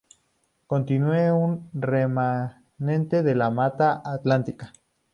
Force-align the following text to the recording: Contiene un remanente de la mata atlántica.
Contiene 0.65 1.31
un 1.31 1.69
remanente 1.75 3.21
de 3.21 3.35
la 3.35 3.51
mata 3.51 4.01
atlántica. 4.03 4.73